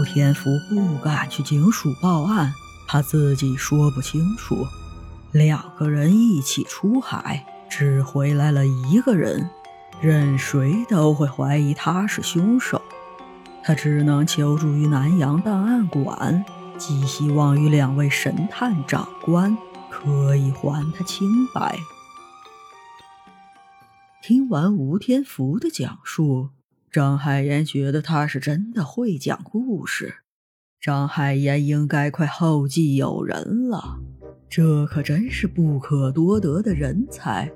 [0.00, 2.54] 吴天福不敢去警署报案，
[2.88, 4.66] 他自己说不清楚。
[5.30, 9.50] 两个人一起出海，只回来了一个人，
[10.00, 12.80] 任谁都会怀疑他是凶手。
[13.62, 16.42] 他只能求助于南洋档案馆，
[16.78, 19.54] 寄希望于两位神探长官
[19.90, 21.78] 可以还他清白。
[24.22, 26.48] 听完吴天福的讲述，
[26.90, 30.16] 张海岩觉得他是真的会讲故事。
[30.80, 34.00] 张海岩应该快后继有人了，
[34.48, 37.52] 这可真是不可多得的人才，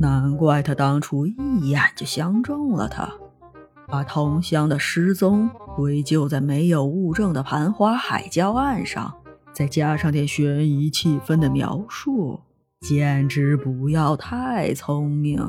[0.00, 1.34] 难怪他当初一
[1.68, 3.12] 眼就相中了他，
[3.88, 9.14] 把同乡的失踪归咎在没有物证的盘花海礁案上，
[9.52, 12.40] 再加上点悬疑气氛的描述，
[12.80, 15.46] 简直不要太聪明。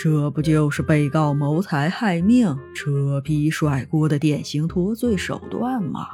[0.00, 6.10] 这不就是被告谋财害命、扯皮甩锅的典型脱罪手段吗？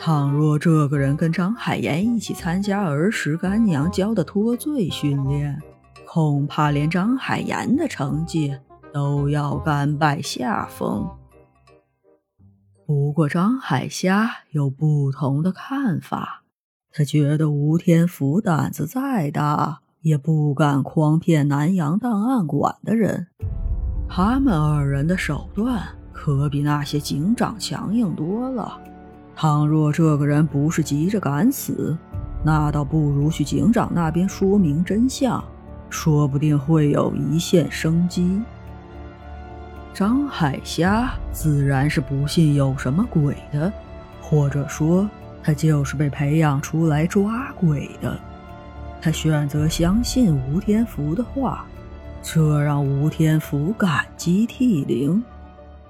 [0.00, 5.60] 倘若这个人跟张海岩一起参加儿时干娘教的脱罪训练，
[6.06, 8.56] 恐怕连张海岩的成绩
[8.90, 11.06] 都要甘拜下风。
[12.86, 16.44] 不过张海虾有不同的看法，
[16.90, 19.82] 他觉得吴天福胆子再大。
[20.04, 23.26] 也不敢诓骗南洋档案馆的人，
[24.06, 28.78] 他们二人的手段可比那些警长强硬多了。
[29.34, 31.96] 倘若这个人不是急着赶死，
[32.44, 35.42] 那倒不如去警长那边说明真相，
[35.88, 38.42] 说不定会有一线生机。
[39.94, 43.72] 张海虾自然是不信有什么鬼的，
[44.20, 45.08] 或者说
[45.42, 48.20] 他就是被培养出来抓鬼的。
[49.04, 51.66] 他选择相信吴天福的话，
[52.22, 55.22] 这让吴天福感激涕零。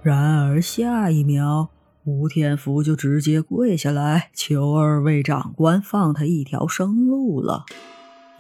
[0.03, 1.69] 然而下一秒，
[2.03, 7.67] 吴天福就直接跪下来求二位长官放他一条生路了，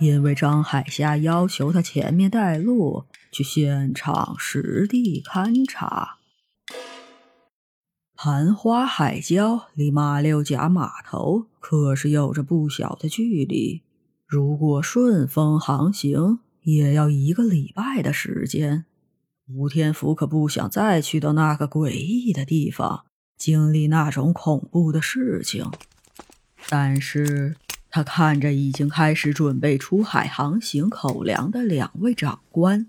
[0.01, 6.17] 因为张海霞要求他前面带路，去现场实地勘察。
[8.17, 13.83] 盘花海礁离马六甲码头可是有着不小的距离。
[14.27, 18.87] 如果顺风航行，也要一个礼拜的时间。
[19.47, 23.05] 吴天福可不想再去到那个诡异的地方，
[23.37, 25.71] 经历那种恐怖的事情。
[26.71, 27.55] 但是
[27.91, 32.87] 他看着已经开始准备出海航行口粮的两位长官，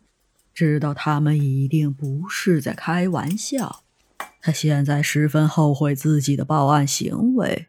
[0.54, 3.84] 知道他们一定不是在开玩笑。
[4.42, 7.68] 他现在十分后悔自己的报案行为。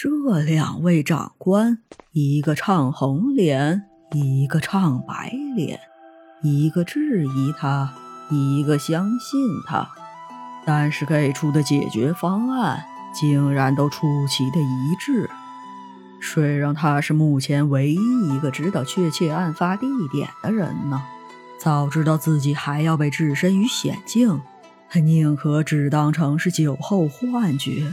[0.00, 1.78] 这两位长官，
[2.12, 3.82] 一个唱红脸，
[4.12, 5.80] 一个唱白脸，
[6.40, 7.92] 一个质疑他，
[8.30, 9.90] 一个相信他，
[10.64, 15.28] 但是给出的解决方案竟然都出奇的一致。
[16.20, 17.98] 谁让他是目前唯一
[18.32, 21.02] 一个知道确切案发地点的人呢？
[21.58, 24.40] 早知道自己还要被置身于险境，
[24.88, 27.92] 他宁可只当成是酒后幻觉。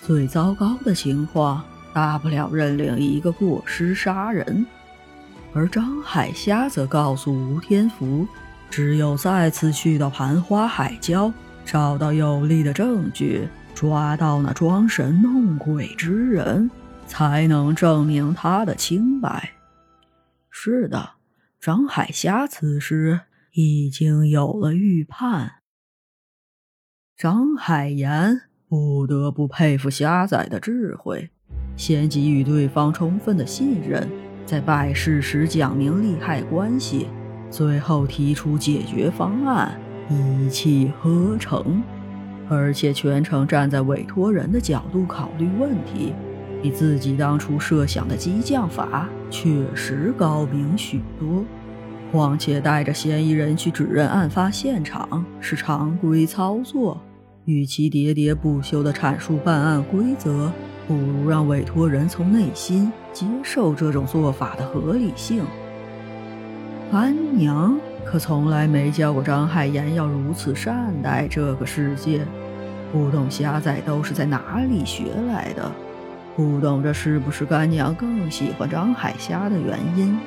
[0.00, 4.66] 最糟糕的情况，大不了认领一个过失杀人。
[5.52, 8.26] 而张海虾则告诉吴天福，
[8.70, 11.32] 只有再次去到盘花海礁，
[11.64, 16.70] 找到有力的证据，抓到那装神弄鬼之人，
[17.06, 19.52] 才能证明他的清白。
[20.50, 21.10] 是的，
[21.60, 23.20] 张海虾此时
[23.52, 25.56] 已经有了预判。
[27.16, 28.47] 张海岩。
[28.68, 31.30] 不得不佩服虾仔的智慧，
[31.74, 34.06] 先给予对方充分的信任，
[34.44, 37.06] 在拜事时讲明利害关系，
[37.50, 39.80] 最后提出解决方案，
[40.10, 41.82] 一气呵成，
[42.46, 46.12] 而且全程站在委托人的角度考虑问题，
[46.62, 51.42] 比自己当初设想的激将法确实高明许多。
[52.12, 57.00] 况且带着嫌疑人去指认案发现场是常规操作。
[57.48, 60.52] 与其喋喋不休地阐述办案规则，
[60.86, 65.42] 不如让委托人从内心接受这种做法的合理性。
[66.92, 67.74] 安娘
[68.04, 72.20] 可从来没教过张海岩要如此善待这个世界，
[72.92, 75.72] 不懂虾仔都是在哪里学来的，
[76.36, 80.18] 不懂这是不是干娘更喜欢张海虾的原因。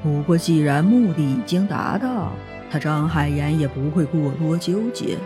[0.00, 2.30] 不过既然目的已经达到，
[2.70, 5.18] 他张海岩也不会过多纠结。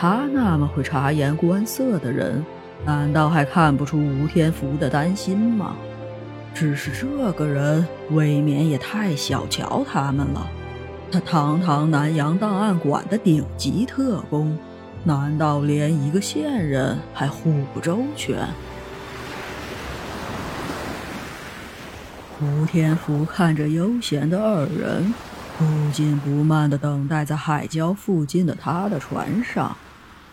[0.00, 2.42] 他那么会察言观色的人，
[2.86, 5.76] 难道还看不出吴天福的担心吗？
[6.54, 10.46] 只是这个人未免也太小瞧他们了。
[11.12, 14.56] 他堂堂南洋档案馆的顶级特工，
[15.04, 18.38] 难道连一个线人还护不周全？
[22.40, 25.12] 吴天福看着悠闲的二人，
[25.58, 29.76] 不紧不慢地等待在海礁附近的他的船上，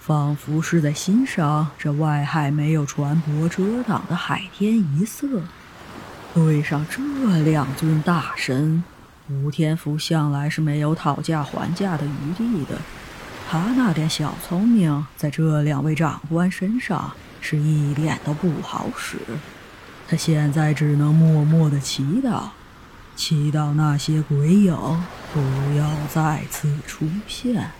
[0.07, 5.27] 仿佛是在欣赏这外海没有船舶遮挡的海天一色。
[6.33, 7.01] 对上这
[7.43, 8.81] 两尊大神，
[9.29, 12.77] 吴天福向来是没有讨价还价的余地的。
[13.49, 17.11] 他那点小聪明，在这两位长官身上
[17.41, 19.17] 是一点都不好使。
[20.07, 22.43] 他现在只能默默的祈祷，
[23.17, 24.73] 祈祷那些鬼影
[25.33, 25.41] 不
[25.77, 27.71] 要再次出现。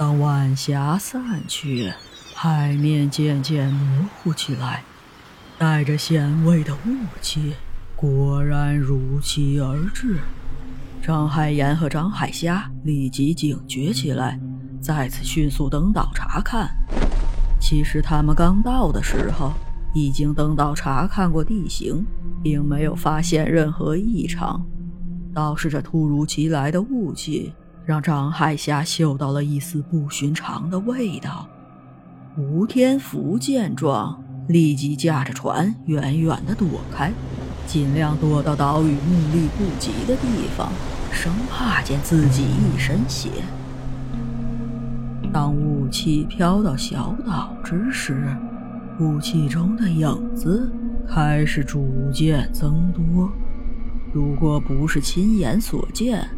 [0.00, 1.92] 当晚霞散去，
[2.34, 4.82] 海面渐渐模糊起来，
[5.58, 7.52] 带着咸味的雾气
[7.94, 10.18] 果然如期而至。
[11.02, 14.40] 张海岩和张海虾立即警觉起来，
[14.80, 16.70] 再次迅速登岛查看。
[17.60, 19.52] 其实他们刚到的时候，
[19.92, 22.02] 已经登岛查看过地形，
[22.42, 24.64] 并没有发现任何异常。
[25.34, 27.52] 倒是这突如其来的雾气，
[27.84, 31.46] 让张海霞嗅到了一丝不寻常的味道。
[32.36, 37.12] 吴天福见状，立即驾着船远远地躲开，
[37.66, 40.70] 尽量躲到岛屿目力不及的地方，
[41.10, 43.28] 生怕溅自己一身血。
[45.32, 48.36] 当雾气飘到小岛之时，
[49.00, 50.72] 雾气中的影子
[51.08, 53.30] 开始逐渐增多。
[54.12, 56.28] 如果不是亲眼所见，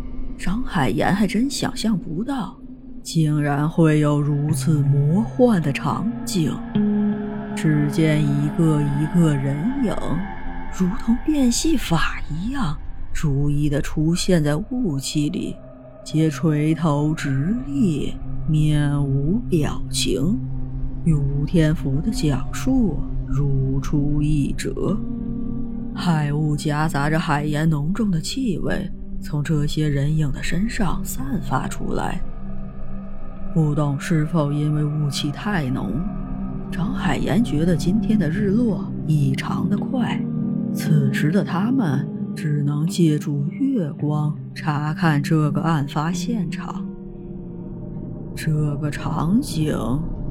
[0.45, 2.59] 张海岩还真想象不到，
[3.01, 6.53] 竟然会有如此魔幻的场景。
[7.55, 9.95] 只见一个一个人影，
[10.77, 12.77] 如同变戏法一样，
[13.15, 15.55] 逐一的出现在雾气里。
[16.05, 18.17] 皆垂头直立，
[18.49, 20.37] 面无表情。
[21.05, 22.99] 与吴天福的讲述
[23.29, 24.99] 如出一辙。
[25.95, 28.91] 海雾夹杂着海盐浓重的气味，
[29.23, 32.21] 从这些人影的身上散发出来。
[33.55, 36.01] 不懂是否因为雾气太浓，
[36.71, 40.21] 张海岩觉得今天的日落异常的快。
[40.75, 42.07] 此时的他们。
[42.35, 46.83] 只能借助月光查看这个案发现场。
[48.35, 49.77] 这个场景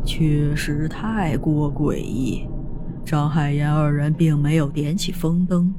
[0.03, 2.47] 确实太过诡异。
[3.05, 5.71] 张海岩二人并没有点起风灯，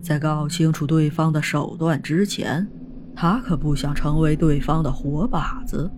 [0.00, 2.66] 在搞清楚对方的手段之前，
[3.14, 5.90] 他可不想成为对方的活靶子。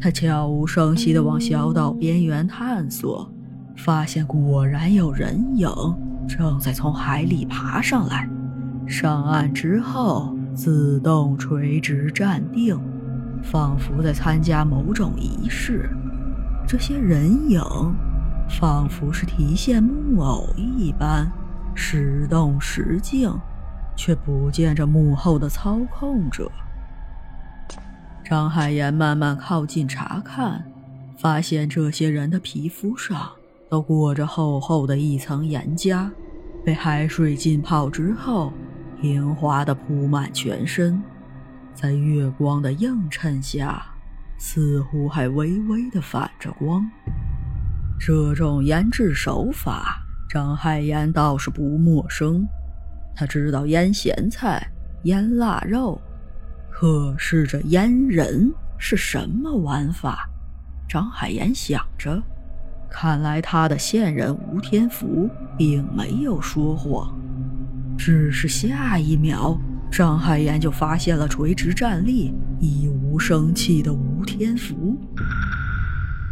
[0.00, 3.30] 他悄无声息地往小岛边缘探索，
[3.76, 5.68] 发现果然有人影
[6.28, 8.28] 正在从海里爬上来。
[8.86, 12.78] 上岸之后，自动垂直站定，
[13.42, 15.88] 仿佛在参加某种仪式。
[16.66, 17.62] 这些人影
[18.48, 21.30] 仿佛是提线木偶一般，
[21.74, 23.32] 时动时静，
[23.96, 26.50] 却不见这幕后的操控者。
[28.24, 30.64] 张海岩慢慢靠近查看，
[31.18, 33.30] 发现这些人的皮肤上
[33.68, 36.10] 都裹着厚厚的一层岩浆，
[36.64, 38.52] 被海水浸泡之后。
[39.00, 41.02] 平滑的铺满全身，
[41.74, 43.84] 在月光的映衬下，
[44.38, 46.88] 似乎还微微的反着光。
[47.98, 50.01] 这种腌制手法，
[50.32, 52.48] 张海岩倒是不陌生。
[53.14, 54.66] 他知道腌咸菜、
[55.02, 56.00] 腌腊肉，
[56.70, 60.26] 可是这腌人是什么玩法？
[60.88, 62.22] 张海岩想着，
[62.90, 67.14] 看来他的线人吴天福并没有说谎。
[67.98, 69.60] 只是下一秒，
[69.90, 74.96] 张海岩就发现了垂直站立、一无生气的吴天福。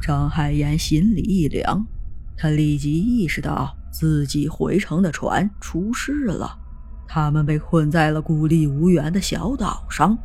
[0.00, 1.86] 张海岩心里一凉，
[2.34, 6.58] 他立即意识到自己回程的船出事了，
[7.06, 10.16] 他们被困在了孤立无援的小岛上。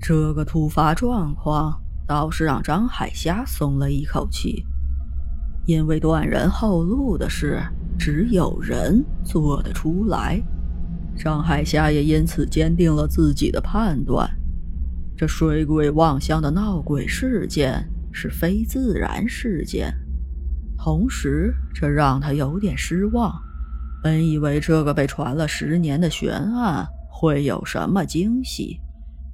[0.00, 4.64] 这个突发状况倒是让张海霞松了一口气，
[5.66, 7.60] 因为断人后路的事。
[7.98, 10.40] 只有人做得出来，
[11.16, 14.30] 张海霞也因此坚定了自己的判断：
[15.16, 19.92] 这水鬼望乡的闹鬼事件是非自然事件。
[20.78, 23.34] 同时，这让他有点失望。
[24.02, 28.80] 本以为这个被传了十年的悬案会有什么惊喜，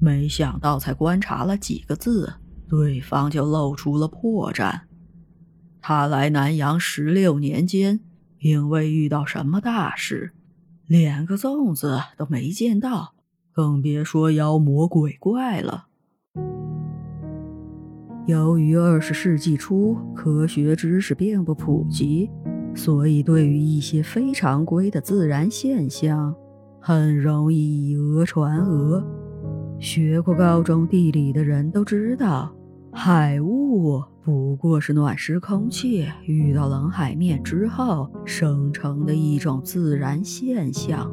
[0.00, 2.32] 没想到才观察了几个字，
[2.68, 4.80] 对方就露出了破绽。
[5.80, 8.00] 他来南阳十六年间。
[8.36, 10.34] 并未遇到什么大事，
[10.86, 13.14] 连个粽子都没见到，
[13.54, 15.86] 更别说妖魔鬼怪了。
[18.26, 22.30] 由于二十世纪初科学知识并不普及，
[22.74, 26.34] 所以对于一些非常规的自然现象，
[26.80, 29.04] 很容易以讹传讹。
[29.78, 32.50] 学过高中地理的人都知道，
[32.92, 41.12] 海雾不过是暖湿空气遇到冷海面之后生成的一种自然现象。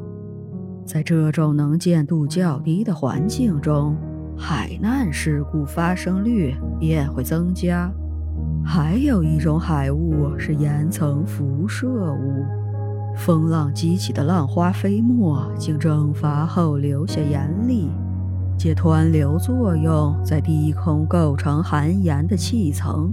[0.86, 3.96] 在这种能见度较低的环境中，
[4.36, 7.90] 海难事故发生率便会增加。
[8.64, 12.44] 还有一种海雾是岩层辐射物，
[13.16, 17.90] 风浪激起的浪花飞沫经蒸发后留下盐粒，
[18.56, 23.12] 借湍流作用在低空构成含盐的气层。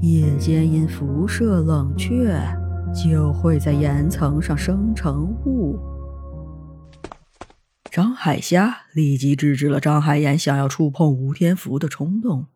[0.00, 2.40] 夜间因辐射冷却，
[2.94, 5.76] 就会在岩层上生成雾。
[7.90, 12.46] 张海虾立即制止了张海岩想要触碰吴天福的冲动，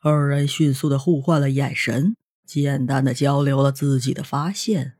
[0.00, 4.94] 二人迅速的互换了眼神，简单的交流了自己的发现。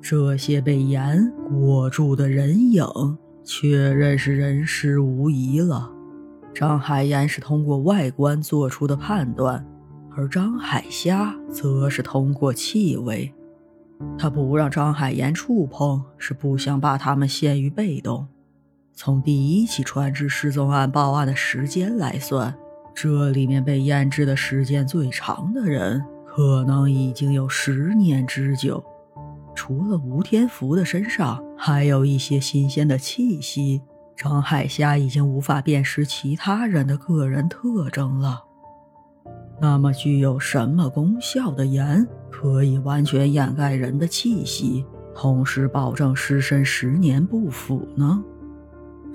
[0.00, 2.86] 这些被盐裹住的人影，
[3.44, 5.90] 确认是人尸无疑了。
[6.54, 9.66] 张海岩是通过外观做出的判断，
[10.16, 13.34] 而张海虾则是通过气味。
[14.16, 18.28] 他不让张海岩触碰，是不想把他们陷于被动。
[18.98, 22.52] 从第一起船只失踪案报案的时间来算，
[22.94, 28.82] 这里面被腌制的时间最长的人，可能已经有十年之久。
[29.54, 33.82] 除了吴天福的身上还有一些新鲜的气息，
[34.16, 38.44] 张海霞已经无法辨识其他人的个人特征了。
[39.60, 48.24] 那么，具有什么功效的盐可以完全掩盖人的气息，同时保证尸身十年不腐呢？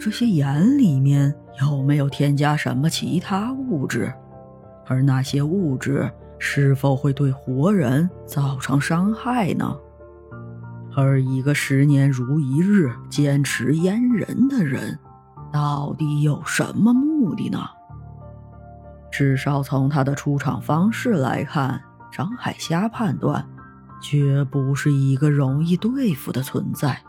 [0.04, 1.32] 这些盐里面
[1.62, 4.12] 有没有添加什么其他物质？
[4.88, 9.78] 而那些物质是否会对活人造成伤害呢？
[10.96, 14.98] 而一个十年如一日坚持阉人的人，
[15.54, 17.60] 到底有什么目的呢？
[19.12, 21.80] 至少从他的出场方式来看，
[22.12, 23.48] 张海霞判断，
[24.02, 27.00] 绝不是一个容易对付的存在。